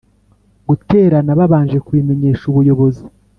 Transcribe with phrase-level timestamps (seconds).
[0.67, 3.03] guterana babanje kubimenyesha ubuyobozi